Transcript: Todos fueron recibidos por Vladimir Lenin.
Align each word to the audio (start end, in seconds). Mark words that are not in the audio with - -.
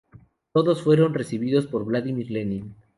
Todos 0.51 0.81
fueron 0.81 1.13
recibidos 1.13 1.67
por 1.67 1.85
Vladimir 1.85 2.31
Lenin. 2.31 2.73